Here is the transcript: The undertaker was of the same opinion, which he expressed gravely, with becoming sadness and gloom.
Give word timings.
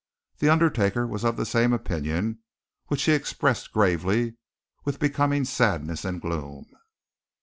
The 0.39 0.49
undertaker 0.49 1.05
was 1.05 1.23
of 1.23 1.37
the 1.37 1.45
same 1.45 1.73
opinion, 1.73 2.39
which 2.87 3.03
he 3.03 3.11
expressed 3.11 3.71
gravely, 3.71 4.35
with 4.83 4.97
becoming 4.97 5.45
sadness 5.45 6.03
and 6.05 6.19
gloom. 6.19 6.65